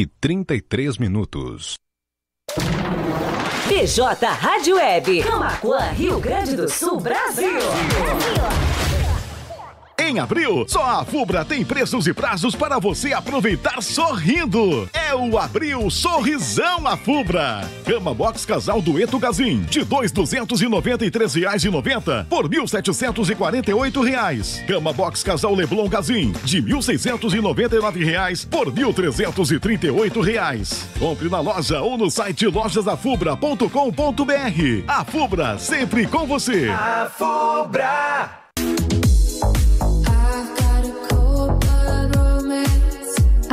e 0.00 0.04
33 0.04 0.98
minutos. 0.98 1.76
BJ 3.66 4.26
Rádio 4.26 4.76
Web, 4.76 5.22
Camacuã, 5.22 5.90
Rio 5.92 6.20
Grande 6.20 6.54
do 6.54 6.68
Sul, 6.68 7.00
Brasil. 7.00 7.50
Brasil. 7.50 8.65
Em 9.98 10.18
abril, 10.18 10.66
só 10.68 11.00
a 11.00 11.06
Fubra 11.06 11.42
tem 11.42 11.64
preços 11.64 12.06
e 12.06 12.12
prazos 12.12 12.54
para 12.54 12.78
você 12.78 13.14
aproveitar 13.14 13.82
sorrindo. 13.82 14.86
É 14.92 15.14
o 15.14 15.38
Abril 15.38 15.88
Sorrisão 15.90 16.86
a 16.86 16.98
Fubra. 16.98 17.66
Cama 17.86 18.12
Box 18.12 18.44
Casal 18.44 18.82
Dueto 18.82 19.18
Gazin, 19.18 19.62
de 19.62 19.78
R$ 19.80 19.86
2.293,90 19.86 22.26
por 22.26 22.44
R$ 22.44 22.60
1.748. 22.60 24.66
Cama 24.66 24.92
Box 24.92 25.22
Casal 25.22 25.54
Leblon 25.54 25.88
Gazin, 25.88 26.32
de 26.44 26.60
R$ 26.60 26.74
1.699 26.74 28.46
por 28.48 28.68
R$ 28.68 28.74
1.338. 28.74 30.98
Compre 30.98 31.30
na 31.30 31.40
loja 31.40 31.80
ou 31.80 31.96
no 31.96 32.10
site 32.10 32.46
lojasafubra.com.br. 32.46 34.84
A 34.86 35.06
Fubra, 35.06 35.58
sempre 35.58 36.06
com 36.06 36.26
você. 36.26 36.68
A 36.68 37.10
Fubra. 37.16 38.45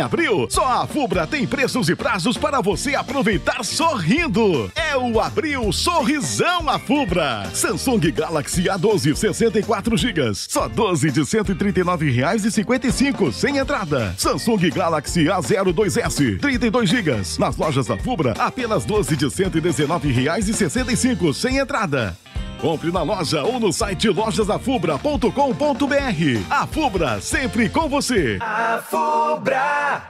Abril, 0.00 0.46
só 0.50 0.82
a 0.82 0.86
Fubra 0.86 1.26
tem 1.26 1.46
preços 1.46 1.88
e 1.88 1.94
prazos 1.94 2.36
para 2.36 2.60
você 2.60 2.94
aproveitar 2.94 3.64
sorrindo. 3.64 4.70
É 4.74 4.96
o 4.96 5.20
Abril 5.20 5.72
Sorrisão 5.72 6.68
a 6.68 6.78
Fubra. 6.78 7.48
Samsung 7.54 8.10
Galaxy 8.10 8.64
A12 8.64 9.14
64 9.14 9.96
GB, 9.96 10.34
só 10.34 10.68
12 10.68 11.10
de 11.10 11.20
R$ 11.20 11.26
139,55 11.26 13.32
sem 13.32 13.58
entrada. 13.58 14.14
Samsung 14.16 14.70
Galaxy 14.70 15.24
A02s 15.24 16.40
32 16.40 16.88
GB, 16.88 17.22
nas 17.38 17.56
lojas 17.56 17.86
da 17.86 17.96
Fubra 17.96 18.34
apenas 18.38 18.84
12 18.84 19.16
de 19.16 19.24
R$ 19.26 19.30
119,65 19.30 21.34
sem 21.34 21.58
entrada. 21.58 22.16
Compre 22.60 22.92
na 22.92 23.02
loja 23.02 23.42
ou 23.42 23.58
no 23.58 23.72
site 23.72 24.08
lojasafubra.com.br. 24.08 26.44
A 26.50 26.66
Fubra, 26.66 27.20
sempre 27.20 27.68
com 27.68 27.88
você. 27.88 28.38
A 28.40 28.80
Fubra. 28.82 30.02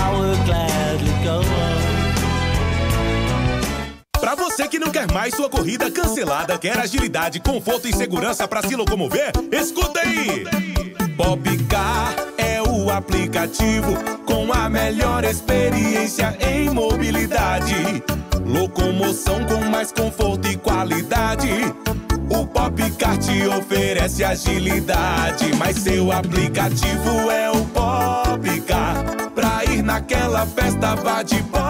Para 0.00 0.59
não 4.80 4.90
quer 4.90 5.12
mais 5.12 5.34
sua 5.34 5.48
corrida 5.50 5.90
cancelada, 5.90 6.58
quer 6.58 6.78
agilidade, 6.78 7.38
conforto 7.38 7.86
e 7.86 7.94
segurança 7.94 8.48
para 8.48 8.66
se 8.66 8.74
locomover, 8.74 9.30
escuta 9.52 10.00
aí! 10.00 10.44
Popcar 11.16 12.14
é 12.38 12.62
o 12.62 12.90
aplicativo 12.90 13.94
com 14.24 14.50
a 14.50 14.70
melhor 14.70 15.22
experiência 15.22 16.34
em 16.40 16.70
mobilidade. 16.70 18.02
Locomoção 18.46 19.44
com 19.44 19.60
mais 19.70 19.92
conforto 19.92 20.48
e 20.48 20.56
qualidade. 20.56 21.50
O 22.30 22.46
Popcar 22.46 23.18
te 23.18 23.46
oferece 23.46 24.24
agilidade, 24.24 25.54
mas 25.58 25.76
seu 25.76 26.10
aplicativo 26.10 27.30
é 27.30 27.50
o 27.50 27.66
Popcar. 27.66 29.04
Pra 29.34 29.64
ir 29.66 29.82
naquela 29.82 30.46
festa, 30.46 30.94
vá 30.96 31.22
de 31.22 31.42
Popcar. 31.42 31.69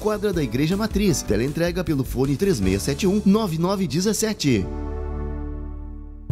quadra 0.00 0.32
da 0.32 0.42
Igreja 0.42 0.76
Matriz. 0.76 1.22
Teleentrega 1.22 1.84
pelo 1.84 2.02
fone 2.02 2.36
3671 2.36 3.22
9917. 3.24 4.66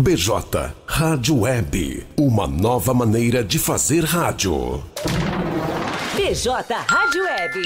BJ 0.00 0.74
Rádio 0.86 1.40
Web, 1.40 2.06
uma 2.16 2.46
nova 2.46 2.94
maneira 2.94 3.44
de 3.44 3.58
fazer 3.58 4.04
rádio. 4.04 4.82
BJ 6.14 6.52
Rádio 6.86 7.22
Web. 7.24 7.60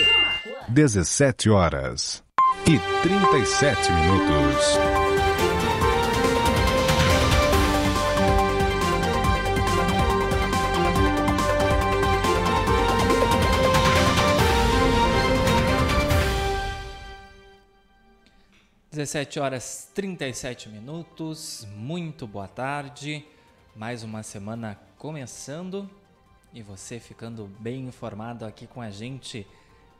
17 0.68 1.50
horas 1.50 2.22
e 2.66 2.78
37 3.02 3.92
minutos. 3.92 5.01
Dezessete 19.02 19.40
horas 19.40 19.90
37 19.96 20.68
minutos, 20.68 21.66
muito 21.74 22.24
boa 22.24 22.46
tarde. 22.46 23.26
Mais 23.74 24.04
uma 24.04 24.22
semana 24.22 24.78
começando 24.96 25.90
e 26.54 26.62
você 26.62 27.00
ficando 27.00 27.50
bem 27.58 27.88
informado 27.88 28.44
aqui 28.44 28.64
com 28.64 28.80
a 28.80 28.90
gente, 28.90 29.44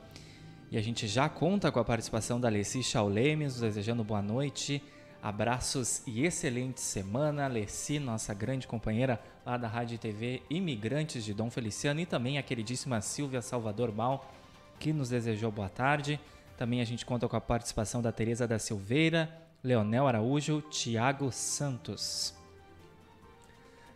E 0.71 0.77
a 0.77 0.81
gente 0.81 1.07
já 1.07 1.29
conta 1.29 1.71
com 1.71 1.79
a 1.79 1.85
participação 1.85 2.39
da 2.39 2.47
Alessi 2.47 2.81
Chaulemes, 2.81 3.59
desejando 3.59 4.03
boa 4.03 4.21
noite, 4.21 4.81
abraços 5.21 6.01
e 6.07 6.25
excelente 6.25 6.81
semana. 6.81 7.45
Alessi, 7.45 7.99
nossa 7.99 8.33
grande 8.33 8.65
companheira 8.65 9.21
lá 9.45 9.55
da 9.55 9.67
Rádio 9.67 9.95
e 9.95 9.97
TV 9.99 10.41
Imigrantes 10.49 11.23
de 11.23 11.33
Dom 11.33 11.51
Feliciano, 11.51 11.99
e 11.99 12.05
também 12.05 12.37
a 12.37 12.43
queridíssima 12.43 13.01
Silvia 13.01 13.41
Salvador 13.41 13.93
Mal, 13.93 14.33
que 14.79 14.91
nos 14.91 15.09
desejou 15.09 15.51
boa 15.51 15.69
tarde. 15.69 16.19
Também 16.63 16.79
a 16.79 16.85
gente 16.85 17.05
conta 17.05 17.27
com 17.27 17.35
a 17.35 17.41
participação 17.41 18.01
da 18.01 18.09
Tereza 18.09 18.47
da 18.47 18.57
Silveira, 18.57 19.29
Leonel 19.61 20.07
Araújo, 20.07 20.61
Tiago 20.61 21.29
Santos. 21.29 22.33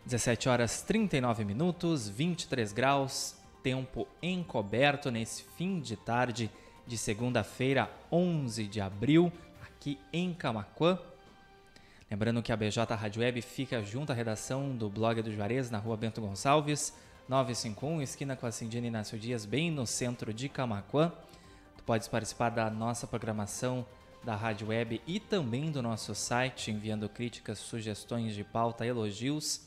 17 0.05 0.49
horas 0.49 0.81
39 0.81 1.45
minutos, 1.45 2.09
23 2.09 2.73
graus, 2.73 3.37
tempo 3.63 4.05
encoberto 4.21 5.09
nesse 5.09 5.43
fim 5.55 5.79
de 5.79 5.95
tarde 5.95 6.51
de 6.85 6.97
segunda-feira, 6.97 7.89
11 8.11 8.67
de 8.67 8.81
abril, 8.81 9.31
aqui 9.65 9.97
em 10.11 10.33
Camaquã. 10.33 10.99
Lembrando 12.11 12.43
que 12.43 12.51
a 12.51 12.57
BJ 12.57 12.93
Rádio 12.93 13.21
Web 13.21 13.41
fica 13.43 13.81
junto 13.81 14.11
à 14.11 14.13
redação 14.13 14.75
do 14.75 14.89
blog 14.89 15.21
do 15.21 15.31
Juarez, 15.31 15.71
na 15.71 15.77
rua 15.77 15.95
Bento 15.95 16.19
Gonçalves, 16.19 16.93
951, 17.29 18.01
esquina 18.01 18.35
com 18.35 18.45
a 18.45 18.51
Cindina 18.51 18.87
Inácio 18.87 19.17
Dias, 19.17 19.45
bem 19.45 19.71
no 19.71 19.87
centro 19.87 20.33
de 20.33 20.49
Camaquã. 20.49 21.13
Tu 21.87 21.87
podes 21.87 22.07
participar 22.09 22.49
da 22.49 22.69
nossa 22.69 23.07
programação 23.07 23.85
da 24.21 24.35
Rádio 24.35 24.67
Web 24.67 25.01
e 25.07 25.21
também 25.21 25.71
do 25.71 25.81
nosso 25.81 26.13
site, 26.13 26.69
enviando 26.69 27.07
críticas, 27.07 27.59
sugestões 27.59 28.35
de 28.35 28.43
pauta, 28.43 28.85
elogios, 28.85 29.61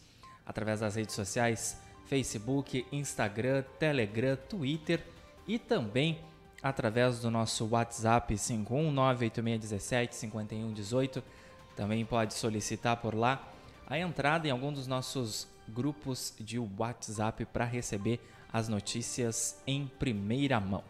através 0.45 0.81
das 0.81 0.97
redes 0.97 1.15
sociais 1.15 1.81
Facebook, 2.05 2.87
Instagram, 2.93 3.65
Telegram, 3.79 4.37
Twitter 4.37 5.03
e 5.49 5.59
também 5.59 6.21
através 6.63 7.21
do 7.21 7.31
nosso 7.31 7.67
WhatsApp 7.69 8.35
51986175118. 8.35 11.23
Também 11.75 12.05
pode 12.05 12.35
solicitar 12.35 12.99
por 12.99 13.15
lá 13.15 13.49
a 13.87 13.99
entrada 13.99 14.47
em 14.47 14.51
algum 14.51 14.71
dos 14.71 14.87
nossos 14.87 15.49
grupos 15.67 16.35
de 16.39 16.59
WhatsApp 16.59 17.47
para 17.47 17.65
receber 17.65 18.21
as 18.53 18.69
notícias 18.69 19.59
em 19.67 19.91
primeira 19.99 20.61
mão. 20.61 20.85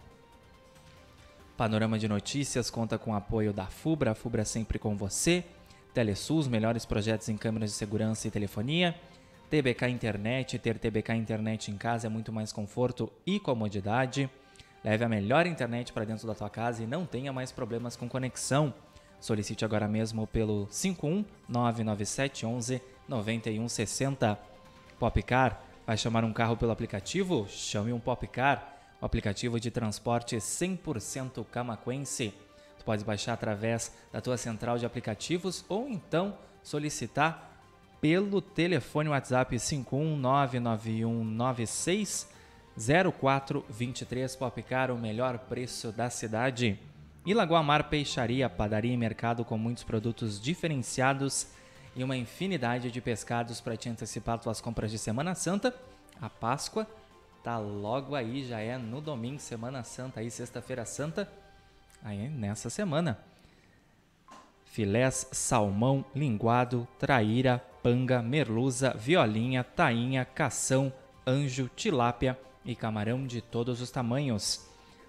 Panorama 1.60 1.98
de 1.98 2.08
Notícias 2.08 2.70
conta 2.70 2.96
com 2.96 3.10
o 3.10 3.14
apoio 3.14 3.52
da 3.52 3.66
FUBRA, 3.66 4.12
a 4.12 4.14
FUBRA 4.14 4.46
sempre 4.46 4.78
com 4.78 4.96
você, 4.96 5.44
Telesul, 5.92 6.42
melhores 6.48 6.86
projetos 6.86 7.28
em 7.28 7.36
câmeras 7.36 7.68
de 7.68 7.76
segurança 7.76 8.26
e 8.26 8.30
telefonia, 8.30 8.98
TBK 9.50 9.88
Internet, 9.90 10.58
ter 10.58 10.78
TBK 10.78 11.12
Internet 11.12 11.70
em 11.70 11.76
casa 11.76 12.06
é 12.06 12.08
muito 12.08 12.32
mais 12.32 12.50
conforto 12.50 13.12
e 13.26 13.38
comodidade. 13.38 14.30
Leve 14.82 15.04
a 15.04 15.08
melhor 15.10 15.44
internet 15.44 15.92
para 15.92 16.06
dentro 16.06 16.26
da 16.26 16.34
tua 16.34 16.48
casa 16.48 16.82
e 16.82 16.86
não 16.86 17.04
tenha 17.04 17.30
mais 17.30 17.52
problemas 17.52 17.94
com 17.94 18.08
conexão. 18.08 18.72
Solicite 19.20 19.62
agora 19.62 19.86
mesmo 19.86 20.26
pelo 20.26 20.66
51 20.70 21.26
997 21.46 22.46
11 22.46 22.80
9160. 23.06 24.38
Popcar, 24.98 25.62
vai 25.86 25.98
chamar 25.98 26.24
um 26.24 26.32
carro 26.32 26.56
pelo 26.56 26.72
aplicativo? 26.72 27.46
Chame 27.50 27.92
um 27.92 28.00
Popcar, 28.00 28.79
o 29.00 29.06
aplicativo 29.06 29.58
de 29.58 29.70
transporte 29.70 30.36
100% 30.36 31.46
camaquense. 31.46 32.34
Tu 32.78 32.84
pode 32.84 33.02
baixar 33.04 33.32
através 33.34 33.92
da 34.12 34.20
tua 34.20 34.36
central 34.36 34.78
de 34.78 34.86
aplicativos 34.86 35.64
ou 35.68 35.88
então 35.88 36.36
solicitar 36.62 37.50
pelo 38.00 38.40
telefone 38.40 39.10
WhatsApp 39.10 39.56
5199196 39.56 42.28
0423 43.12 44.36
Popcar, 44.36 44.90
o 44.90 44.98
melhor 44.98 45.38
preço 45.38 45.92
da 45.92 46.08
cidade. 46.08 46.78
E 47.26 47.34
Lagoa 47.34 47.62
Mar 47.62 47.90
Peixaria, 47.90 48.48
padaria 48.48 48.94
e 48.94 48.96
mercado 48.96 49.44
com 49.44 49.58
muitos 49.58 49.84
produtos 49.84 50.40
diferenciados 50.40 51.48
e 51.94 52.02
uma 52.02 52.16
infinidade 52.16 52.90
de 52.90 52.98
pescados 53.00 53.60
para 53.60 53.76
te 53.76 53.90
antecipar 53.90 54.38
tuas 54.38 54.60
compras 54.60 54.90
de 54.90 54.98
Semana 54.98 55.34
Santa. 55.34 55.74
A 56.20 56.30
Páscoa 56.30 56.86
tá 57.42 57.58
logo 57.58 58.14
aí, 58.14 58.44
já 58.44 58.60
é 58.60 58.76
no 58.76 59.00
domingo, 59.00 59.40
Semana 59.40 59.82
Santa, 59.82 60.20
aí 60.20 60.30
sexta-feira 60.30 60.84
santa, 60.84 61.30
aí 62.02 62.28
nessa 62.28 62.70
semana. 62.70 63.18
Filés, 64.64 65.26
salmão, 65.32 66.04
linguado, 66.14 66.86
traíra, 66.98 67.62
panga, 67.82 68.22
merluza, 68.22 68.94
violinha, 68.96 69.64
tainha, 69.64 70.24
cação, 70.24 70.92
anjo, 71.26 71.68
tilápia 71.74 72.38
e 72.64 72.76
camarão 72.76 73.26
de 73.26 73.40
todos 73.40 73.80
os 73.80 73.90
tamanhos. 73.90 74.64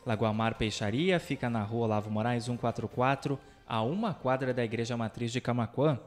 Lagoa 0.06 0.34
Mar 0.34 0.56
Peixaria 0.56 1.20
fica 1.20 1.50
na 1.50 1.62
rua 1.62 1.86
Olavo 1.86 2.10
Moraes 2.10 2.46
144, 2.46 3.40
a 3.68 3.84
uma 3.84 4.14
quadra 4.14 4.54
da 4.54 4.64
Igreja 4.64 4.98
Matriz 4.98 5.32
de 5.32 5.40
Camaquã. 5.40 6.00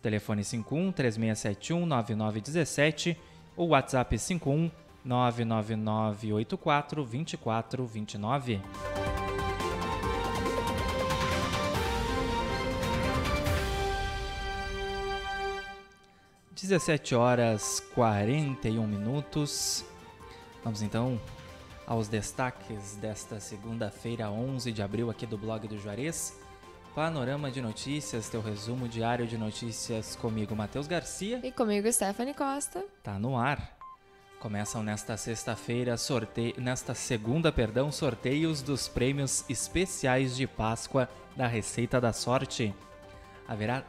Telefone 0.00 0.42
51 0.42 0.90
3671 0.92 1.86
9917 1.86 3.16
ou 3.56 3.68
WhatsApp 3.68 4.18
51 4.18 4.70
99984 5.04 7.04
2429. 7.04 8.62
17 16.62 17.16
horas 17.16 17.80
41 17.92 18.86
minutos. 18.86 19.84
Vamos 20.62 20.80
então 20.80 21.20
aos 21.84 22.06
destaques 22.06 22.94
desta 22.96 23.40
segunda-feira, 23.40 24.30
11 24.30 24.70
de 24.70 24.80
abril, 24.80 25.10
aqui 25.10 25.26
do 25.26 25.36
blog 25.36 25.66
do 25.66 25.76
Juarez. 25.76 26.38
Panorama 26.94 27.50
de 27.50 27.60
notícias, 27.60 28.28
teu 28.28 28.40
resumo 28.40 28.86
diário 28.86 29.26
de 29.26 29.36
notícias 29.36 30.14
comigo, 30.14 30.54
Matheus 30.54 30.86
Garcia. 30.86 31.40
E 31.42 31.50
comigo, 31.50 31.92
Stephanie 31.92 32.34
Costa. 32.34 32.84
Tá 33.02 33.18
no 33.18 33.36
ar. 33.36 33.81
Começam 34.42 34.82
nesta 34.82 35.16
sexta-feira, 35.16 35.94
nesta 36.58 36.94
segunda, 36.94 37.52
perdão, 37.52 37.92
sorteios 37.92 38.60
dos 38.60 38.88
prêmios 38.88 39.44
especiais 39.48 40.34
de 40.34 40.48
Páscoa 40.48 41.08
da 41.36 41.46
Receita 41.46 42.00
da 42.00 42.12
Sorte. 42.12 42.74
Haverá 43.46 43.84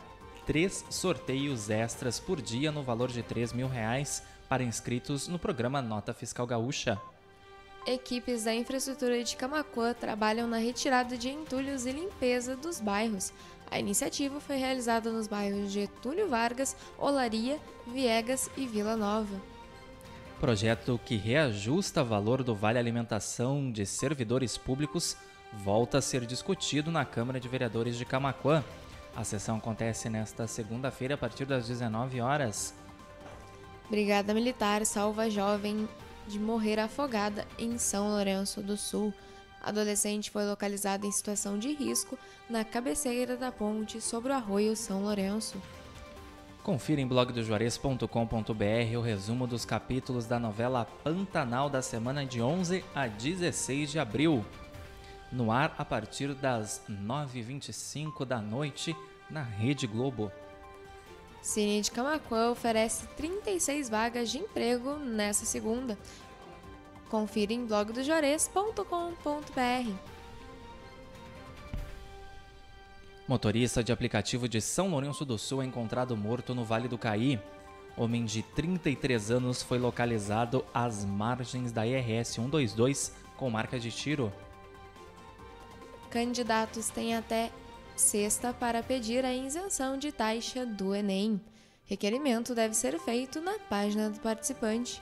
três 0.46 0.86
sorteios 0.92 1.72
extras 1.72 2.20
por 2.20 2.40
dia 2.40 2.72
no 2.72 2.84
valor 2.84 3.10
de 3.10 3.24
3 3.24 3.52
mil 3.52 3.68
reais 3.68 4.22
para 4.48 4.62
inscritos 4.62 5.28
no 5.28 5.40
programa 5.40 5.82
Nota 5.82 6.14
Fiscal 6.14 6.46
Gaúcha. 6.46 7.02
Equipes 7.88 8.44
da 8.44 8.54
infraestrutura 8.54 9.24
de 9.24 9.36
Camacuã 9.36 9.92
trabalham 9.96 10.48
na 10.48 10.58
retirada 10.58 11.18
de 11.18 11.30
entulhos 11.30 11.88
e 11.88 11.92
limpeza 11.92 12.56
dos 12.56 12.80
bairros. 12.80 13.34
A 13.72 13.80
iniciativa 13.80 14.40
foi 14.40 14.58
realizada 14.58 15.12
nos 15.12 15.26
bairros 15.26 15.72
Getúlio 15.72 16.30
Vargas, 16.30 16.76
Olaria, 16.96 17.60
Viegas 17.88 18.52
e 18.56 18.68
Vila 18.68 18.96
Nova. 18.96 19.53
Projeto 20.44 21.00
que 21.06 21.16
reajusta 21.16 22.04
valor 22.04 22.44
do 22.44 22.54
Vale 22.54 22.78
Alimentação 22.78 23.72
de 23.72 23.86
servidores 23.86 24.58
públicos 24.58 25.16
volta 25.54 26.00
a 26.00 26.02
ser 26.02 26.26
discutido 26.26 26.92
na 26.92 27.06
Câmara 27.06 27.40
de 27.40 27.48
Vereadores 27.48 27.96
de 27.96 28.04
Camacuã. 28.04 28.62
A 29.16 29.24
sessão 29.24 29.56
acontece 29.56 30.10
nesta 30.10 30.46
segunda-feira 30.46 31.14
a 31.14 31.18
partir 31.18 31.46
das 31.46 31.66
19 31.66 32.20
horas. 32.20 32.74
Brigada 33.90 34.34
Militar 34.34 34.86
salva 34.86 35.30
jovem 35.30 35.88
de 36.28 36.38
morrer 36.38 36.78
afogada 36.78 37.48
em 37.58 37.78
São 37.78 38.10
Lourenço 38.10 38.62
do 38.62 38.76
Sul. 38.76 39.14
Adolescente 39.62 40.30
foi 40.30 40.44
localizada 40.44 41.08
em 41.08 41.12
situação 41.14 41.58
de 41.58 41.72
risco 41.72 42.20
na 42.50 42.66
cabeceira 42.66 43.38
da 43.38 43.50
ponte 43.50 44.02
sobre 44.02 44.34
o 44.34 44.36
arroio 44.36 44.76
São 44.76 45.04
Lourenço. 45.04 45.56
Confira 46.64 47.02
em 47.02 47.06
blogdojuarez.com.br 47.06 48.98
o 48.98 49.02
resumo 49.02 49.46
dos 49.46 49.66
capítulos 49.66 50.26
da 50.26 50.40
novela 50.40 50.86
Pantanal 51.04 51.70
da 51.70 51.82
semana 51.82 52.26
de 52.26 52.42
11 52.42 52.86
a 52.96 53.06
16 53.06 53.92
de 53.92 54.00
abril. 54.00 54.46
No 55.30 55.52
ar 55.52 55.76
a 55.78 55.84
partir 55.84 56.34
das 56.34 56.82
9h25 56.90 58.24
da 58.24 58.40
noite 58.40 58.96
na 59.30 59.44
Rede 59.44 59.86
Globo. 59.86 60.32
Cine 61.42 61.82
de 61.82 61.92
Camacuã 61.92 62.52
oferece 62.52 63.08
36 63.18 63.90
vagas 63.90 64.32
de 64.32 64.38
emprego 64.38 64.96
nessa 64.96 65.46
segunda. 65.46 65.98
Confira 67.10 67.52
em 67.52 67.66
blogdojores.com.br. 67.66 70.13
Motorista 73.26 73.82
de 73.82 73.92
aplicativo 73.94 74.50
de 74.50 74.60
São 74.60 74.90
Lourenço 74.90 75.24
do 75.24 75.38
Sul 75.38 75.64
é 75.64 75.66
encontrado 75.66 76.16
morto 76.18 76.54
no 76.54 76.66
Vale 76.66 76.90
do 76.90 76.98
Caí. 76.98 77.40
Homem 77.96 78.26
de 78.26 78.44
33 78.44 79.32
anos 79.32 79.64
foi 79.64 79.80
localizado 79.80 80.66
às 80.74 81.06
margens 81.06 81.72
da 81.72 81.88
IRS 81.88 82.34
122 82.34 83.14
com 83.38 83.50
marca 83.50 83.80
de 83.80 83.92
tiro. 83.92 84.32
Candidatos 86.10 86.90
têm 86.90 87.16
até 87.16 87.50
sexta 87.96 88.54
para 88.54 88.84
pedir 88.84 89.24
a 89.24 89.34
isenção 89.34 89.98
de 89.98 90.12
taxa 90.12 90.66
do 90.66 90.94
Enem. 90.94 91.40
Requerimento 91.86 92.54
deve 92.54 92.74
ser 92.74 93.00
feito 93.00 93.40
na 93.40 93.58
página 93.58 94.10
do 94.10 94.20
participante. 94.20 95.02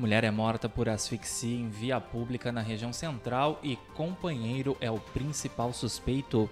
Mulher 0.00 0.24
é 0.24 0.30
morta 0.30 0.66
por 0.66 0.88
asfixia 0.88 1.54
em 1.54 1.68
via 1.68 2.00
pública 2.00 2.50
na 2.50 2.62
região 2.62 2.90
central 2.90 3.60
e 3.62 3.76
companheiro 3.94 4.74
é 4.80 4.90
o 4.90 4.98
principal 4.98 5.74
suspeito. 5.74 6.48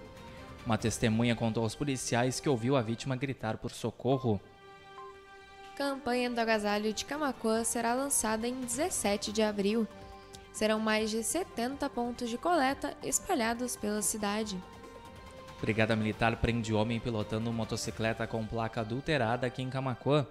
Uma 0.66 0.76
testemunha 0.76 1.34
contou 1.34 1.62
aos 1.62 1.74
policiais 1.74 2.40
que 2.40 2.48
ouviu 2.48 2.76
a 2.76 2.82
vítima 2.82 3.16
gritar 3.16 3.56
por 3.56 3.70
socorro. 3.70 4.38
Campanha 5.74 6.28
do 6.28 6.38
agasalho 6.38 6.92
de 6.92 7.06
Camacuã 7.06 7.64
será 7.64 7.94
lançada 7.94 8.46
em 8.46 8.60
17 8.60 9.32
de 9.32 9.40
abril. 9.40 9.88
Serão 10.52 10.78
mais 10.78 11.08
de 11.08 11.24
70 11.24 11.88
pontos 11.88 12.28
de 12.28 12.36
coleta 12.36 12.94
espalhados 13.02 13.76
pela 13.76 14.02
cidade. 14.02 14.62
Brigada 15.58 15.96
Militar 15.96 16.36
prende 16.36 16.74
homem 16.74 17.00
pilotando 17.00 17.50
motocicleta 17.50 18.26
com 18.26 18.46
placa 18.46 18.82
adulterada 18.82 19.46
aqui 19.46 19.62
em 19.62 19.70
Camacuã. 19.70 20.26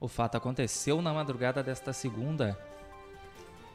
O 0.00 0.06
fato 0.06 0.36
aconteceu 0.36 1.02
na 1.02 1.12
madrugada 1.12 1.62
desta 1.62 1.92
segunda. 1.92 2.56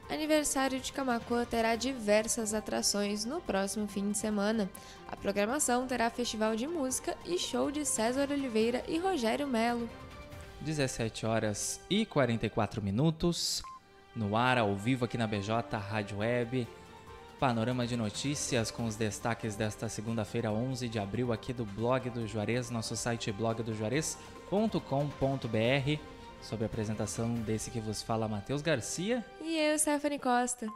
Aniversário 0.10 0.80
de 0.80 0.92
Camacuã 0.92 1.46
terá 1.46 1.76
diversas 1.76 2.54
atrações 2.54 3.26
no 3.26 3.42
próximo 3.42 3.88
fim 3.88 4.12
de 4.12 4.18
semana. 4.18 4.70
A 5.08 5.16
programação 5.16 5.88
terá 5.88 6.10
festival 6.10 6.56
de 6.56 6.68
música 6.68 7.18
e 7.26 7.38
show 7.38 7.72
de 7.72 7.86
César 7.86 8.30
Oliveira 8.32 8.84
e 8.88 9.00
Rogério 9.00 9.48
Melo. 9.48 9.90
17 10.62 11.26
horas 11.26 11.80
e 11.90 12.06
44 12.06 12.82
minutos. 12.82 13.64
No 14.16 14.38
ar, 14.38 14.58
ao 14.58 14.76
vivo 14.76 15.06
aqui 15.06 15.18
na 15.18 15.26
BJ 15.26 15.78
Rádio 15.78 16.20
Web. 16.20 16.68
Panorama 17.40 17.88
de 17.88 17.98
notícias 17.98 18.72
com 18.72 18.86
os 18.86 18.96
destaques 18.96 19.56
desta 19.56 19.90
segunda-feira, 19.90 20.52
11 20.52 20.88
de 20.88 21.00
abril, 21.00 21.34
aqui 21.34 21.52
do 21.52 21.66
blog 21.66 22.10
do 22.10 22.26
Juarez, 22.26 22.70
nosso 22.70 22.96
site 22.96 23.32
blogdojuarez.com.br 23.32 26.13
sob 26.44 26.64
a 26.64 26.68
apresentação 26.68 27.34
desse 27.34 27.72
que 27.72 27.80
vos 27.80 28.04
fala 28.04 28.28
Matheus 28.28 28.62
Garcia. 28.62 29.26
E 29.42 29.58
eu, 29.58 29.80
Stephanie 29.80 30.20
Costa. 30.20 30.68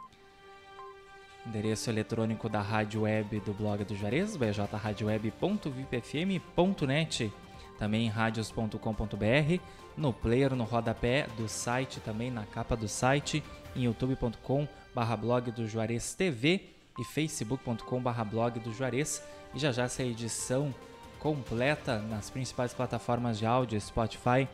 Endereço 1.46 1.88
eletrônico 1.88 2.48
da 2.48 2.60
rádio 2.60 3.02
web 3.02 3.38
do 3.40 3.52
blog 3.54 3.84
do 3.84 3.94
Juarez, 3.94 4.36
bjradioweb.vipfm.net, 4.36 7.32
também 7.78 8.08
radios.com.br, 8.08 9.60
no 9.96 10.12
player, 10.12 10.52
no 10.54 10.64
rodapé 10.64 11.28
do 11.36 11.48
site, 11.48 12.00
também 12.00 12.28
na 12.30 12.44
capa 12.44 12.76
do 12.76 12.88
site, 12.88 13.42
em 13.74 13.84
youtube.com 13.84 14.68
barra 14.94 15.16
blog 15.16 15.50
do 15.52 15.66
Juarez 15.66 16.12
TV 16.14 16.68
e 16.98 17.04
facebook.com 17.04 18.00
barra 18.00 18.24
blog 18.24 18.60
do 18.60 18.74
Juarez. 18.74 19.22
E 19.54 19.58
já 19.58 19.72
já 19.72 19.84
essa 19.84 20.02
edição 20.02 20.74
completa 21.18 22.00
nas 22.00 22.28
principais 22.30 22.74
plataformas 22.74 23.38
de 23.38 23.46
áudio, 23.46 23.80
Spotify, 23.80 24.46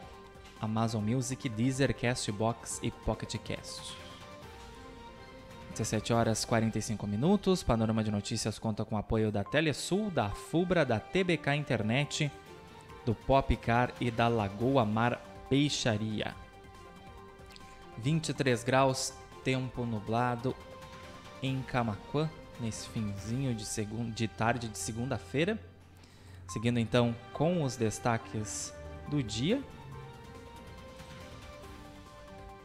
Amazon 0.65 1.05
Music, 1.05 1.49
Deezer, 1.49 1.95
Castbox 1.95 2.81
e 2.83 2.91
Pocket 2.91 3.37
Cast. 3.39 3.97
17 5.73 6.13
horas 6.13 6.45
45 6.45 7.07
minutos. 7.07 7.63
Panorama 7.63 8.03
de 8.03 8.11
Notícias 8.11 8.59
conta 8.59 8.85
com 8.85 8.97
apoio 8.97 9.33
da 9.33 9.43
Telesul, 9.43 10.11
da 10.11 10.31
Fubra, 10.31 10.85
da 10.85 11.01
TBK 11.01 11.55
Internet, 11.57 12.31
do 13.05 13.15
Popcar 13.15 13.93
e 14.01 14.11
da 14.11 14.29
Lagoa 14.29 14.85
Mar 14.85 15.21
Peixaria. 15.49 16.35
23 17.99 18.65
graus, 18.65 19.13
tempo 19.43 19.85
nublado 19.85 20.55
em 21.43 21.61
Camaquã, 21.63 22.31
nesse 22.61 22.89
finzinho 22.89 23.55
de, 23.55 23.65
de 24.15 24.29
tarde 24.29 24.69
de 24.69 24.79
segunda-feira. 24.79 25.59
Seguindo 26.49 26.79
então 26.79 27.15
com 27.33 27.63
os 27.63 27.77
destaques 27.77 28.73
do 29.09 29.23
dia. 29.23 29.63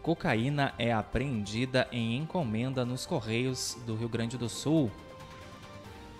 Cocaína 0.01 0.73
é 0.77 0.93
apreendida 0.93 1.87
em 1.91 2.15
encomenda 2.15 2.85
nos 2.85 3.05
Correios 3.05 3.77
do 3.85 3.95
Rio 3.95 4.07
Grande 4.07 4.37
do 4.37 4.47
Sul. 4.47 4.89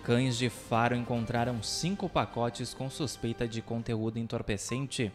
Cães 0.04 0.36
de 0.36 0.50
faro 0.50 0.94
encontraram 0.94 1.62
cinco 1.62 2.08
pacotes 2.08 2.74
com 2.74 2.90
suspeita 2.90 3.48
de 3.48 3.62
conteúdo 3.62 4.18
entorpecente. 4.18 5.10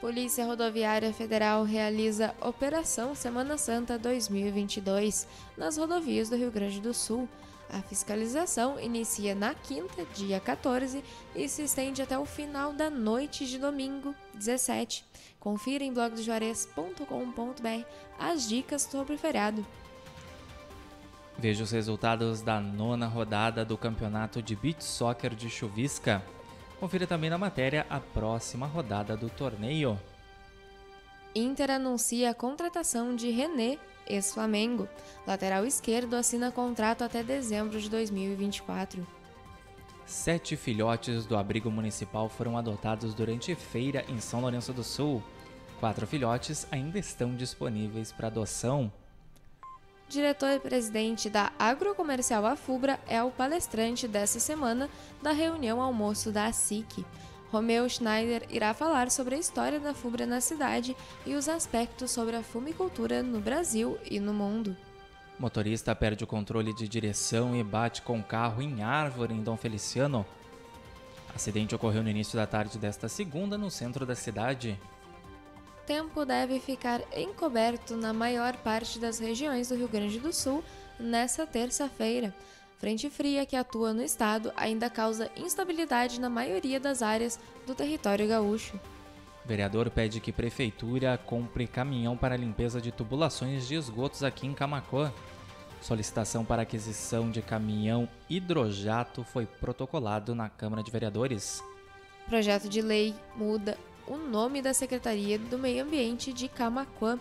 Polícia 0.00 0.44
Rodoviária 0.44 1.12
Federal 1.14 1.64
realiza 1.64 2.34
Operação 2.40 3.14
Semana 3.14 3.56
Santa 3.56 3.98
2022 3.98 5.26
nas 5.56 5.78
rodovias 5.78 6.28
do 6.28 6.36
Rio 6.36 6.50
Grande 6.50 6.80
do 6.80 6.92
Sul. 6.92 7.26
A 7.68 7.80
fiscalização 7.82 8.78
inicia 8.78 9.34
na 9.34 9.54
quinta, 9.54 10.04
dia 10.14 10.38
14, 10.38 11.02
e 11.34 11.48
se 11.48 11.62
estende 11.62 12.02
até 12.02 12.18
o 12.18 12.24
final 12.24 12.72
da 12.72 12.88
noite 12.88 13.46
de 13.46 13.58
domingo, 13.58 14.14
17. 14.34 15.04
Confira 15.40 15.82
em 15.82 15.92
blogdojuarez.com.br 15.92 17.84
as 18.18 18.48
dicas 18.48 18.82
sobre 18.82 19.14
o 19.14 19.18
feriado. 19.18 19.66
Veja 21.36 21.64
os 21.64 21.72
resultados 21.72 22.42
da 22.42 22.60
nona 22.60 23.06
rodada 23.06 23.64
do 23.64 23.76
Campeonato 23.76 24.40
de 24.40 24.54
Beach 24.54 24.84
Soccer 24.84 25.34
de 25.34 25.50
Chuvisca. 25.50 26.22
Confira 26.78 27.06
também 27.06 27.28
na 27.28 27.38
matéria 27.38 27.86
a 27.90 27.98
próxima 27.98 28.66
rodada 28.66 29.16
do 29.16 29.28
torneio. 29.28 29.98
Inter 31.34 31.72
anuncia 31.72 32.30
a 32.30 32.34
contratação 32.34 33.16
de 33.16 33.30
René, 33.30 33.78
ex-Flamengo. 34.06 34.88
Lateral 35.26 35.64
esquerdo 35.64 36.14
assina 36.14 36.50
contrato 36.50 37.02
até 37.02 37.22
dezembro 37.22 37.80
de 37.80 37.88
2024. 37.88 39.06
Sete 40.06 40.54
filhotes 40.56 41.24
do 41.24 41.36
abrigo 41.36 41.70
municipal 41.70 42.28
foram 42.28 42.58
adotados 42.58 43.14
durante 43.14 43.54
feira 43.54 44.04
em 44.08 44.20
São 44.20 44.40
Lourenço 44.40 44.72
do 44.72 44.84
Sul. 44.84 45.22
Quatro 45.80 46.06
filhotes 46.06 46.66
ainda 46.70 46.98
estão 46.98 47.34
disponíveis 47.34 48.12
para 48.12 48.26
adoção. 48.26 48.92
Diretor-presidente 50.08 51.30
da 51.30 51.50
Agrocomercial 51.58 52.44
Afubra 52.44 53.00
é 53.08 53.22
o 53.22 53.30
palestrante 53.30 54.06
dessa 54.06 54.38
semana 54.38 54.90
da 55.22 55.32
reunião 55.32 55.80
almoço 55.80 56.30
da 56.30 56.44
ASIC. 56.44 57.04
Romeu 57.54 57.88
Schneider 57.88 58.44
irá 58.50 58.74
falar 58.74 59.12
sobre 59.12 59.36
a 59.36 59.38
história 59.38 59.78
da 59.78 59.94
fubra 59.94 60.26
na 60.26 60.40
cidade 60.40 60.96
e 61.24 61.36
os 61.36 61.48
aspectos 61.48 62.10
sobre 62.10 62.34
a 62.34 62.42
fumicultura 62.42 63.22
no 63.22 63.38
Brasil 63.38 63.96
e 64.10 64.18
no 64.18 64.34
mundo. 64.34 64.76
Motorista 65.38 65.94
perde 65.94 66.24
o 66.24 66.26
controle 66.26 66.74
de 66.74 66.88
direção 66.88 67.54
e 67.54 67.62
bate 67.62 68.02
com 68.02 68.18
o 68.18 68.24
carro 68.24 68.60
em 68.60 68.82
árvore 68.82 69.34
em 69.34 69.40
Dom 69.40 69.56
Feliciano. 69.56 70.26
Acidente 71.32 71.76
ocorreu 71.76 72.02
no 72.02 72.10
início 72.10 72.36
da 72.36 72.44
tarde 72.44 72.76
desta 72.76 73.08
segunda 73.08 73.56
no 73.56 73.70
centro 73.70 74.04
da 74.04 74.16
cidade. 74.16 74.76
Tempo 75.86 76.24
deve 76.24 76.58
ficar 76.58 77.02
encoberto 77.16 77.96
na 77.96 78.12
maior 78.12 78.56
parte 78.56 78.98
das 78.98 79.20
regiões 79.20 79.68
do 79.68 79.76
Rio 79.76 79.86
Grande 79.86 80.18
do 80.18 80.32
Sul 80.32 80.64
nesta 80.98 81.46
terça-feira. 81.46 82.34
Frente 82.78 83.08
fria 83.08 83.46
que 83.46 83.56
atua 83.56 83.92
no 83.94 84.02
estado 84.02 84.52
ainda 84.56 84.90
causa 84.90 85.30
instabilidade 85.36 86.20
na 86.20 86.28
maioria 86.28 86.78
das 86.78 87.02
áreas 87.02 87.38
do 87.66 87.74
território 87.74 88.28
gaúcho. 88.28 88.78
Vereador 89.44 89.90
pede 89.90 90.20
que 90.20 90.32
prefeitura 90.32 91.18
compre 91.18 91.66
caminhão 91.66 92.16
para 92.16 92.36
limpeza 92.36 92.80
de 92.80 92.90
tubulações 92.90 93.68
de 93.68 93.74
esgotos 93.74 94.22
aqui 94.22 94.46
em 94.46 94.54
Camacoan. 94.54 95.12
Solicitação 95.82 96.46
para 96.46 96.62
aquisição 96.62 97.30
de 97.30 97.42
caminhão 97.42 98.08
hidrojato 98.28 99.22
foi 99.22 99.44
protocolado 99.44 100.34
na 100.34 100.48
Câmara 100.48 100.82
de 100.82 100.90
Vereadores. 100.90 101.62
Projeto 102.26 102.70
de 102.70 102.80
lei 102.80 103.14
muda 103.36 103.76
o 104.06 104.16
nome 104.16 104.62
da 104.62 104.72
Secretaria 104.72 105.38
do 105.38 105.58
Meio 105.58 105.84
Ambiente 105.84 106.32
de 106.32 106.48
Camacoan 106.48 107.18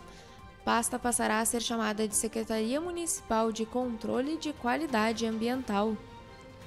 pasta 0.63 0.97
passará 0.97 1.39
a 1.39 1.45
ser 1.45 1.61
chamada 1.61 2.07
de 2.07 2.15
Secretaria 2.15 2.79
Municipal 2.79 3.51
de 3.51 3.65
Controle 3.65 4.37
de 4.37 4.53
Qualidade 4.53 5.25
Ambiental. 5.25 5.95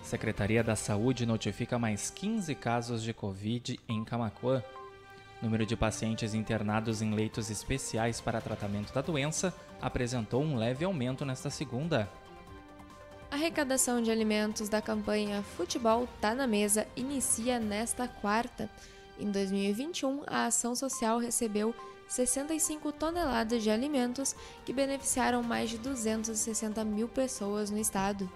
Secretaria 0.02 0.62
da 0.62 0.76
Saúde 0.76 1.26
notifica 1.26 1.78
mais 1.78 2.10
15 2.10 2.54
casos 2.54 3.02
de 3.02 3.12
Covid 3.12 3.80
em 3.88 4.04
Camacuã. 4.04 4.62
Número 5.42 5.66
de 5.66 5.76
pacientes 5.76 6.32
internados 6.32 7.02
em 7.02 7.12
leitos 7.12 7.50
especiais 7.50 8.20
para 8.20 8.40
tratamento 8.40 8.92
da 8.92 9.00
doença 9.00 9.52
apresentou 9.80 10.42
um 10.42 10.56
leve 10.56 10.84
aumento 10.84 11.24
nesta 11.24 11.50
segunda. 11.50 12.08
A 13.30 13.34
arrecadação 13.34 14.00
de 14.00 14.10
alimentos 14.10 14.68
da 14.68 14.80
campanha 14.80 15.42
Futebol 15.42 16.08
Tá 16.20 16.34
na 16.34 16.46
Mesa 16.46 16.86
inicia 16.96 17.58
nesta 17.58 18.06
quarta. 18.06 18.70
Em 19.18 19.30
2021, 19.30 20.22
a 20.26 20.46
ação 20.46 20.76
social 20.76 21.18
recebeu 21.18 21.74
65 22.08 22.92
toneladas 22.92 23.62
de 23.62 23.70
alimentos 23.70 24.34
que 24.64 24.72
beneficiaram 24.72 25.42
mais 25.42 25.70
de 25.70 25.78
260 25.78 26.84
mil 26.84 27.08
pessoas 27.08 27.70
no 27.70 27.78
estado. 27.78 28.30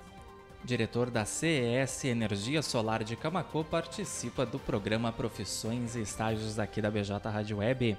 diretor 0.65 1.11
da 1.11 1.25
CES 1.25 2.05
Energia 2.05 2.63
Solar 2.63 3.03
de 3.03 3.17
Camacô, 3.17 3.65
participa 3.65 4.45
do 4.45 4.59
programa 4.59 5.13
Profissões 5.13 5.97
e 5.97 6.03
Estágios 6.03 6.59
aqui 6.59 6.83
da 6.83 6.91
BJ 6.91 7.17
Rádio 7.29 7.59
Web. 7.59 7.97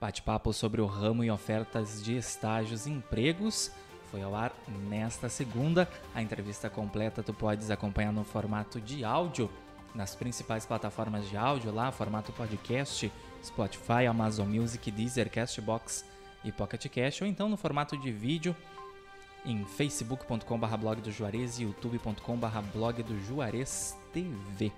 Bate-papo 0.00 0.52
sobre 0.52 0.80
o 0.80 0.86
ramo 0.86 1.24
e 1.24 1.30
ofertas 1.30 2.02
de 2.02 2.16
estágios 2.16 2.86
e 2.86 2.90
empregos 2.90 3.70
foi 4.10 4.22
ao 4.22 4.34
ar 4.34 4.52
nesta 4.88 5.28
segunda. 5.28 5.88
A 6.14 6.22
entrevista 6.22 6.70
completa 6.70 7.22
tu 7.22 7.34
podes 7.34 7.70
acompanhar 7.70 8.12
no 8.12 8.24
formato 8.24 8.80
de 8.80 9.04
áudio 9.04 9.50
nas 9.94 10.14
principais 10.14 10.64
plataformas 10.64 11.28
de 11.28 11.36
áudio 11.36 11.72
lá, 11.72 11.90
formato 11.90 12.32
podcast, 12.32 13.10
Spotify, 13.42 14.06
Amazon 14.08 14.48
Music, 14.48 14.90
Deezer, 14.90 15.30
Castbox 15.30 16.04
e 16.44 16.52
Pocket 16.52 16.86
Cast, 16.88 17.22
ou 17.22 17.28
então 17.28 17.48
no 17.48 17.56
formato 17.56 17.96
de 17.96 18.10
vídeo 18.10 18.54
em 19.44 19.64
facebook.com.br 19.64 20.76
blog 20.76 21.00
do 21.00 21.10
Juarez 21.10 21.58
e 21.58 21.62
youtube.com.br 21.62 22.60
blog 22.72 23.02
do 23.02 23.18
Juarez 23.20 23.96
TV. 24.12 24.72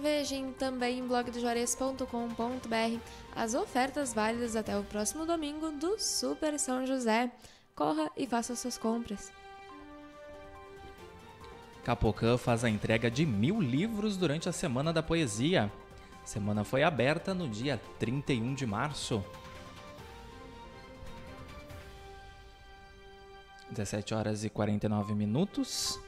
Vejam 0.00 0.52
também 0.54 1.00
em 1.00 1.06
blogdojuarez.com.br 1.06 3.00
as 3.36 3.54
ofertas 3.54 4.14
válidas 4.14 4.56
até 4.56 4.76
o 4.78 4.82
próximo 4.82 5.26
domingo 5.26 5.70
do 5.72 5.98
Super 5.98 6.58
São 6.58 6.86
José. 6.86 7.30
Corra 7.74 8.10
e 8.16 8.26
faça 8.26 8.56
suas 8.56 8.78
compras. 8.78 9.30
Capocan 11.84 12.38
faz 12.38 12.64
a 12.64 12.70
entrega 12.70 13.10
de 13.10 13.26
mil 13.26 13.60
livros 13.60 14.16
durante 14.16 14.48
a 14.48 14.52
Semana 14.52 14.92
da 14.92 15.02
Poesia. 15.02 15.70
Semana 16.24 16.64
foi 16.64 16.82
aberta 16.82 17.34
no 17.34 17.48
dia 17.48 17.80
31 17.98 18.54
de 18.54 18.66
março. 18.66 19.24
17 23.70 24.14
horas 24.14 24.44
e 24.44 24.50
49 24.50 25.14
minutos. 25.14 25.98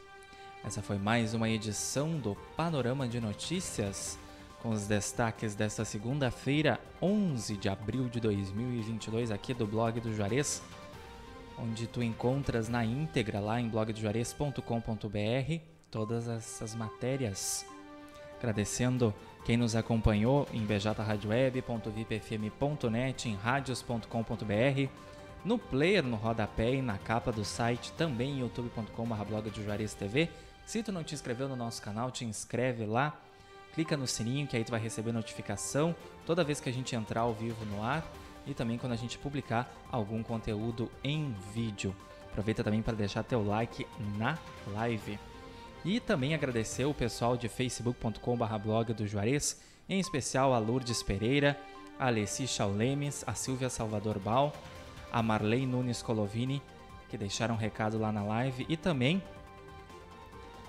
Essa 0.65 0.83
foi 0.83 0.99
mais 0.99 1.35
uma 1.35 1.49
edição 1.49 2.19
do 2.19 2.37
Panorama 2.57 3.09
de 3.09 3.21
Notícias, 3.21 4.19
com 4.61 4.71
os 4.71 4.87
destaques 4.87 5.55
desta 5.55 5.85
segunda-feira, 5.85 6.81
11 7.01 7.57
de 7.57 7.69
abril 7.69 8.09
de 8.09 8.21
2022, 8.21 9.33
aqui 9.33 9.55
do 9.55 9.67
blog 9.67 10.01
do 10.01 10.15
Juarez, 10.15 10.63
onde 11.59 11.89
tu 11.89 12.03
encontras 12.03 12.69
na 12.69 12.85
íntegra 12.85 13.41
lá 13.41 13.61
em 13.61 13.69
blogdojuarez.com.br 13.69 15.63
todas 15.91 16.29
essas 16.29 16.75
matérias. 16.75 17.67
Agradecendo 18.39 19.15
quem 19.45 19.57
nos 19.57 19.75
acompanhou 19.75 20.47
em 20.53 20.65
bjradioweb.vipfm.net, 20.65 23.29
em 23.29 23.35
radios.com.br 23.35 24.89
no 25.45 25.59
player, 25.59 26.05
no 26.05 26.17
rodapé 26.17 26.75
e 26.75 26.83
na 26.83 26.99
capa 26.99 27.33
do 27.33 27.45
site, 27.45 27.93
também 27.93 28.41
youtube.com.br 28.41 29.51
Juarez 29.53 29.93
TV. 29.93 30.31
Se 30.65 30.83
tu 30.83 30.93
não 30.93 31.03
te 31.03 31.15
inscreveu 31.15 31.49
no 31.49 31.57
nosso 31.57 31.83
canal, 31.83 32.13
te 32.13 32.25
inscreve 32.25 32.87
lá, 32.87 33.21
clica 33.75 33.97
no 33.97 34.07
sininho 34.07 34.47
que 34.47 34.57
aí 34.57 34.63
tu 34.63 34.71
vai 34.71 34.81
receber 34.81 35.11
notificação 35.11 35.97
toda 36.25 36.45
vez 36.45 36.61
que 36.61 36.69
a 36.69 36.73
gente 36.73 36.95
entrar 36.95 37.23
ao 37.23 37.35
vivo 37.35 37.65
no 37.65 37.83
ar 37.83 38.07
e 38.47 38.55
também 38.55 38.79
quando 38.79 38.93
a 38.93 38.97
gente 38.97 39.19
publicar 39.19 39.69
algum 39.91 40.23
conteúdo 40.23 40.89
em 41.03 41.35
vídeo. 41.53 41.93
Aproveita 42.31 42.63
também 42.63 42.81
para 42.81 42.95
deixar 42.95 43.25
teu 43.25 43.45
like 43.45 43.85
na 44.17 44.39
live. 44.69 45.19
E 45.85 45.99
também 45.99 46.35
agradecer 46.35 46.85
o 46.85 46.95
pessoal 46.95 47.37
de 47.37 47.49
facebook.com.br 47.49 48.59
blog 48.63 48.93
do 48.93 49.07
Juarez, 49.07 49.61
em 49.89 49.99
especial 49.99 50.55
a 50.55 50.59
Lourdes 50.59 51.03
Pereira, 51.03 51.59
a 51.99 52.07
Alessi 52.07 52.47
Chaulemes, 52.47 53.25
a 53.27 53.35
Silvia 53.35 53.69
Salvador 53.69 54.19
Bal, 54.19 54.53
a 55.13 55.23
Marley 55.23 55.67
Nunes 55.67 56.01
Colovini, 56.01 56.63
que 57.09 57.19
deixaram 57.19 57.55
um 57.57 57.59
recado 57.59 57.99
lá 57.99 58.13
na 58.13 58.23
live, 58.23 58.65
e 58.69 58.77
também 58.77 59.23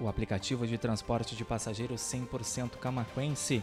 o 0.00 0.08
aplicativo 0.08 0.66
de 0.66 0.78
transporte 0.78 1.36
de 1.36 1.44
passageiros 1.44 2.00
100% 2.00 2.78
camaquense. 2.78 3.62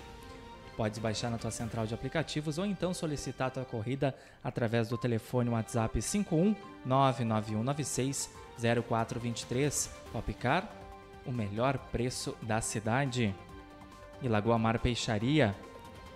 Podes 0.80 0.98
baixar 0.98 1.30
na 1.30 1.38
tua 1.38 1.52
central 1.52 1.86
de 1.86 1.94
aplicativos 1.94 2.58
ou 2.58 2.65
então 2.65 2.94
solicitar 2.94 3.52
tua 3.52 3.65
corrida 3.65 4.15
através 4.42 4.88
do 4.88 4.98
telefone 4.98 5.50
WhatsApp 5.50 6.02
51 6.02 6.56
99196 6.86 8.34
0423. 8.82 9.94
Popcar, 10.13 10.72
o 11.26 11.34
melhor 11.34 11.78
preço 11.92 12.34
da 12.42 12.62
cidade. 12.62 13.36
E 14.22 14.30
Lagoa 14.30 14.58
Mar 14.58 14.80
Peixaria, 14.80 15.54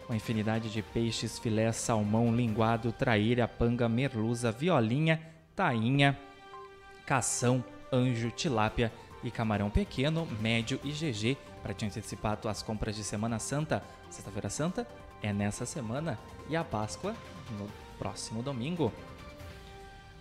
uma 0.08 0.16
infinidade 0.16 0.70
de 0.70 0.82
peixes, 0.82 1.38
filé, 1.38 1.70
salmão, 1.74 2.34
linguado, 2.34 2.94
traíra, 2.94 3.46
panga, 3.50 3.90
merluza, 3.90 4.50
violinha, 4.50 5.22
tainha, 5.54 6.18
cação, 7.06 7.62
anjo, 7.92 8.32
tilápia 8.32 8.94
e 9.26 9.30
camarão 9.30 9.70
pequeno, 9.70 10.26
médio 10.40 10.80
e 10.86 10.92
GG 10.92 11.38
para 11.64 11.74
te 11.74 11.86
antecipar 11.86 12.38
tuas 12.38 12.62
compras 12.62 12.96
de 12.96 13.04
Semana 13.04 13.40
Santa. 13.40 13.82
Sexta-feira 14.10 14.50
Santa 14.50 14.86
é 15.22 15.32
nessa 15.32 15.66
semana 15.66 16.20
e 16.50 16.56
a 16.56 16.64
Páscoa 16.64 17.16
no 17.58 17.68
próximo 17.98 18.44
domingo. 18.44 18.92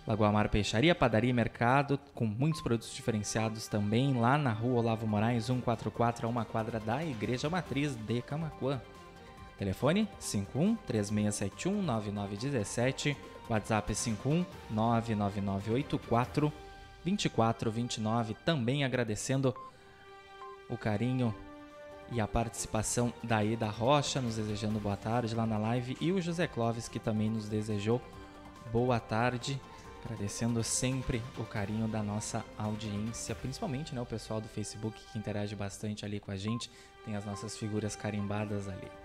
Lagoa 0.07 0.31
Mar 0.31 0.49
Peixaria, 0.49 0.95
padaria 0.95 1.29
e 1.29 1.33
mercado 1.33 1.99
com 2.13 2.25
muitos 2.25 2.61
produtos 2.61 2.93
diferenciados 2.93 3.67
também 3.67 4.13
lá 4.19 4.37
na 4.37 4.51
rua 4.51 4.79
Olavo 4.79 5.05
Moraes 5.05 5.45
144 5.45 6.25
a 6.25 6.29
uma 6.29 6.45
quadra 6.45 6.79
da 6.79 7.03
Igreja 7.03 7.49
Matriz 7.49 7.95
de 7.95 8.21
Camacuã. 8.21 8.81
Telefone 9.57 10.09
51 10.19 10.75
3671 10.75 11.81
9917, 11.81 13.17
WhatsApp 13.49 13.95
51 13.95 14.45
99984 14.69 16.51
2429. 17.05 18.33
Também 18.45 18.83
agradecendo 18.83 19.55
o 20.69 20.77
carinho 20.77 21.33
e 22.11 22.21
a 22.21 22.27
participação 22.27 23.13
da 23.23 23.43
Ida 23.43 23.67
Rocha, 23.67 24.21
nos 24.21 24.35
desejando 24.35 24.79
boa 24.79 24.97
tarde 24.97 25.33
lá 25.35 25.45
na 25.45 25.57
live, 25.57 25.97
e 25.99 26.11
o 26.11 26.21
José 26.21 26.47
Clóvis, 26.47 26.87
que 26.87 26.99
também 26.99 27.29
nos 27.29 27.49
desejou 27.49 28.01
boa 28.71 28.99
tarde. 28.99 29.59
Agradecendo 30.03 30.61
sempre 30.63 31.23
o 31.37 31.45
carinho 31.45 31.87
da 31.87 32.03
nossa 32.03 32.43
audiência, 32.57 33.33
principalmente 33.33 33.95
né, 33.95 34.01
o 34.01 34.05
pessoal 34.05 34.41
do 34.41 34.49
Facebook 34.49 34.99
que 35.11 35.17
interage 35.17 35.55
bastante 35.55 36.03
ali 36.03 36.19
com 36.19 36.29
a 36.29 36.35
gente, 36.35 36.69
tem 37.05 37.15
as 37.15 37.25
nossas 37.25 37.57
figuras 37.57 37.95
carimbadas 37.95 38.67
ali. 38.67 39.02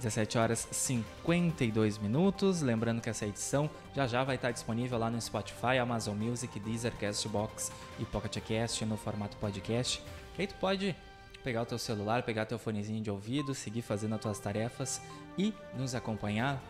17 0.00 0.38
horas 0.38 0.66
52 0.70 1.98
minutos. 1.98 2.62
Lembrando 2.62 3.02
que 3.02 3.10
essa 3.10 3.26
edição 3.26 3.68
já 3.94 4.06
já 4.06 4.24
vai 4.24 4.36
estar 4.36 4.50
disponível 4.50 4.98
lá 4.98 5.10
no 5.10 5.20
Spotify, 5.20 5.76
Amazon 5.78 6.16
Music, 6.16 6.58
Deezer, 6.58 6.96
Castbox 6.96 7.70
e 7.98 8.04
Pocket 8.06 8.38
Cast 8.42 8.82
no 8.86 8.96
formato 8.96 9.36
podcast. 9.36 10.02
Que 10.34 10.42
aí 10.42 10.46
tu 10.46 10.54
pode 10.54 10.96
pegar 11.44 11.62
o 11.62 11.66
teu 11.66 11.78
celular, 11.78 12.22
pegar 12.22 12.46
teu 12.46 12.58
fonezinho 12.58 13.02
de 13.02 13.10
ouvido, 13.10 13.54
seguir 13.54 13.82
fazendo 13.82 14.14
as 14.14 14.20
tuas 14.22 14.38
tarefas 14.38 15.02
e 15.36 15.52
nos 15.76 15.94
acompanhar, 15.94 16.62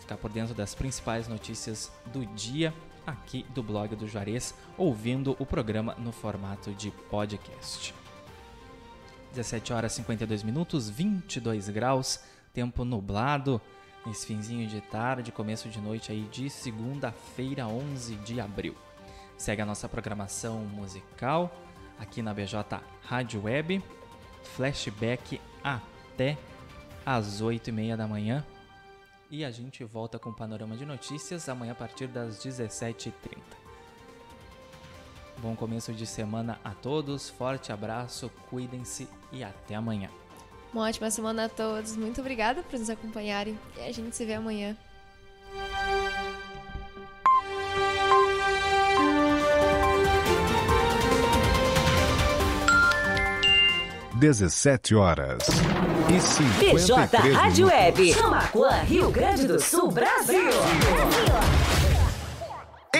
ficar 0.00 0.16
por 0.16 0.30
dentro 0.32 0.54
das 0.54 0.74
principais 0.74 1.28
notícias 1.28 1.92
do 2.06 2.24
dia 2.24 2.72
aqui 3.06 3.44
do 3.50 3.62
blog 3.62 3.94
do 3.96 4.08
Juarez, 4.08 4.54
ouvindo 4.78 5.36
o 5.38 5.44
programa 5.44 5.94
no 5.98 6.10
formato 6.10 6.72
de 6.72 6.90
podcast. 7.10 7.94
17 9.32 9.74
horas 9.74 9.92
52 9.92 10.42
minutos, 10.42 10.88
22 10.88 11.68
graus 11.68 12.20
tempo 12.58 12.84
nublado 12.84 13.60
nesse 14.04 14.26
finzinho 14.26 14.66
de 14.66 14.80
tarde, 14.80 15.30
começo 15.30 15.68
de 15.68 15.80
noite 15.80 16.10
aí 16.10 16.22
de 16.22 16.50
segunda-feira, 16.50 17.68
11 17.68 18.16
de 18.16 18.40
abril. 18.40 18.74
Segue 19.36 19.62
a 19.62 19.64
nossa 19.64 19.88
programação 19.88 20.64
musical 20.64 21.56
aqui 22.00 22.20
na 22.20 22.34
BJ 22.34 22.80
Rádio 23.02 23.44
Web, 23.44 23.80
flashback 24.42 25.40
até 25.62 26.36
às 27.06 27.40
8 27.40 27.68
e 27.68 27.72
meia 27.72 27.96
da 27.96 28.08
manhã. 28.08 28.44
E 29.30 29.44
a 29.44 29.52
gente 29.52 29.84
volta 29.84 30.18
com 30.18 30.30
o 30.30 30.34
panorama 30.34 30.76
de 30.76 30.84
notícias 30.84 31.48
amanhã 31.48 31.70
a 31.70 31.76
partir 31.76 32.08
das 32.08 32.44
17h30. 32.44 33.38
Bom 35.36 35.54
começo 35.54 35.92
de 35.92 36.04
semana 36.04 36.58
a 36.64 36.72
todos, 36.72 37.30
forte 37.30 37.70
abraço, 37.70 38.28
cuidem-se 38.50 39.08
e 39.30 39.44
até 39.44 39.76
amanhã. 39.76 40.10
Uma 40.72 40.86
ótima 40.88 41.10
semana 41.10 41.46
a 41.46 41.48
todos. 41.48 41.96
Muito 41.96 42.20
obrigada 42.20 42.62
por 42.62 42.78
nos 42.78 42.90
acompanharem 42.90 43.58
e 43.76 43.80
a 43.80 43.92
gente 43.92 44.14
se 44.14 44.24
vê 44.24 44.34
amanhã. 44.34 44.76
Dezessete 54.14 54.96
horas 54.96 55.44
e 56.12 56.20
cinquenta 56.20 57.18
PJ 57.18 57.32
Rádio 57.32 57.66
Web, 57.68 58.14
Camacuã, 58.14 58.70
Rio 58.82 59.10
Grande 59.12 59.46
do 59.46 59.60
Sul, 59.60 59.92
Brasil. 59.92 60.42
Brasil. 60.42 61.67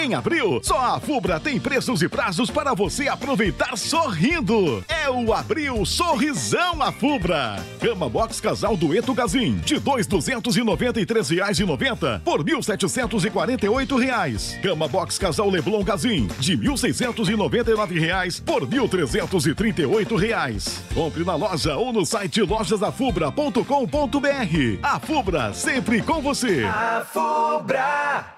Em 0.08 0.14
abril, 0.14 0.58
só 0.62 0.94
a 0.94 0.98
Fubra 0.98 1.38
tem 1.38 1.60
preços 1.60 2.00
e 2.00 2.08
prazos 2.08 2.48
para 2.48 2.72
você 2.72 3.08
aproveitar 3.08 3.76
sorrindo. 3.76 4.82
É 4.88 5.10
o 5.10 5.34
Abril 5.34 5.84
Sorrisão 5.84 6.82
a 6.82 6.90
Fubra. 6.90 7.62
Cama 7.78 8.08
Box 8.08 8.40
Casal 8.40 8.74
Dueto 8.74 9.12
Gazin, 9.12 9.58
de 9.58 9.74
R$ 9.74 9.82
2.293,90 9.82 12.22
por 12.22 12.42
1.748 12.42 14.00
reais. 14.00 14.58
Cama 14.62 14.88
Box 14.88 15.18
Casal 15.18 15.50
Leblon 15.50 15.84
Gazin, 15.84 16.26
de 16.38 16.56
1.699 16.56 18.00
reais 18.00 18.40
por 18.40 18.66
1.338 18.66 20.16
reais. 20.16 20.82
Compre 20.94 21.22
na 21.22 21.34
loja 21.34 21.76
ou 21.76 21.92
no 21.92 22.06
site 22.06 22.40
lojasafubra.com.br. 22.40 24.78
A 24.82 24.98
Fubra, 25.00 25.52
sempre 25.52 26.00
com 26.00 26.22
você. 26.22 26.64
A 26.64 27.06
Fubra. 27.12 28.37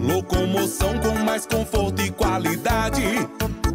Locomoção 0.00 0.98
com 0.98 1.14
mais 1.22 1.44
conforto 1.44 2.00
e 2.00 2.10
qualidade. 2.10 3.02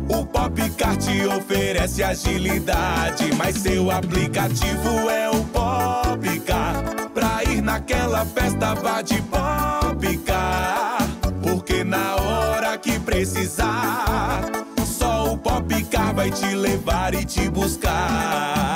O 0.09 0.25
Popcar 0.25 0.97
te 0.97 1.25
oferece 1.27 2.01
agilidade, 2.01 3.31
mas 3.37 3.57
seu 3.57 3.91
aplicativo 3.91 5.09
é 5.09 5.29
o 5.29 5.43
Popcar. 5.45 6.83
Pra 7.13 7.43
ir 7.43 7.61
naquela 7.61 8.25
festa, 8.25 8.73
vá 8.73 9.03
de 9.03 9.21
Popcar. 9.21 10.97
Porque 11.41 11.83
na 11.83 12.15
hora 12.15 12.77
que 12.79 12.99
precisar, 12.99 14.41
só 14.85 15.33
o 15.33 15.37
Popcar 15.37 16.15
vai 16.15 16.31
te 16.31 16.55
levar 16.55 17.13
e 17.13 17.23
te 17.23 17.47
buscar. 17.47 18.72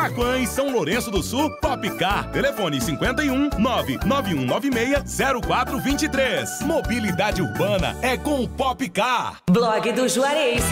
Camaquã 0.00 0.38
e 0.38 0.46
São 0.46 0.72
Lourenço 0.72 1.10
do 1.10 1.22
Sul, 1.22 1.50
Popcar. 1.60 2.32
Telefone 2.32 2.80
51 2.80 3.50
99196 3.58 5.18
0423. 5.46 6.62
Mobilidade 6.62 7.42
urbana 7.42 7.94
é 8.00 8.16
com 8.16 8.42
o 8.42 8.48
Popcar. 8.48 9.42
Blog 9.50 9.92
do 9.92 10.08
Juarez. 10.08 10.64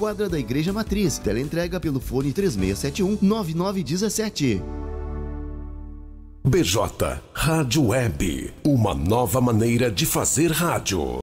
quadra 0.01 0.27
da 0.27 0.39
Igreja 0.39 0.73
Matriz. 0.73 1.19
Teleentrega 1.19 1.79
pelo 1.79 1.99
fone 1.99 2.33
3671 2.33 3.19
9917. 3.21 4.59
BJ 6.43 7.21
Rádio 7.31 7.89
Web, 7.89 8.51
uma 8.65 8.95
nova 8.95 9.39
maneira 9.39 9.91
de 9.91 10.07
fazer 10.07 10.51
rádio. 10.51 11.19